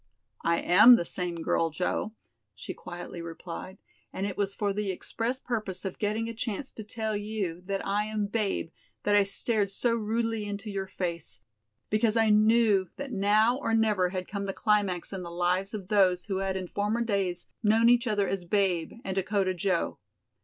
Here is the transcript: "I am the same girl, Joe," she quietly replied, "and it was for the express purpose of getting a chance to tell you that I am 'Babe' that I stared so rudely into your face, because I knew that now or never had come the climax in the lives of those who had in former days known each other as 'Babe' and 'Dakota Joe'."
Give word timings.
"I 0.43 0.57
am 0.57 0.95
the 0.95 1.05
same 1.05 1.43
girl, 1.43 1.69
Joe," 1.69 2.13
she 2.55 2.73
quietly 2.73 3.21
replied, 3.21 3.77
"and 4.11 4.25
it 4.25 4.35
was 4.35 4.55
for 4.55 4.73
the 4.73 4.89
express 4.89 5.39
purpose 5.39 5.85
of 5.85 5.99
getting 5.99 6.27
a 6.27 6.33
chance 6.33 6.71
to 6.71 6.83
tell 6.83 7.15
you 7.15 7.61
that 7.67 7.85
I 7.85 8.05
am 8.05 8.25
'Babe' 8.25 8.71
that 9.03 9.13
I 9.13 9.23
stared 9.23 9.69
so 9.69 9.95
rudely 9.95 10.45
into 10.45 10.71
your 10.71 10.87
face, 10.87 11.41
because 11.91 12.17
I 12.17 12.31
knew 12.31 12.89
that 12.95 13.11
now 13.11 13.57
or 13.57 13.75
never 13.75 14.09
had 14.09 14.27
come 14.27 14.45
the 14.45 14.53
climax 14.53 15.13
in 15.13 15.21
the 15.21 15.29
lives 15.29 15.71
of 15.71 15.87
those 15.89 16.25
who 16.25 16.37
had 16.37 16.57
in 16.57 16.67
former 16.67 17.01
days 17.01 17.45
known 17.61 17.87
each 17.87 18.07
other 18.07 18.27
as 18.27 18.43
'Babe' 18.43 18.93
and 19.05 19.13
'Dakota 19.13 19.53
Joe'." 19.53 19.99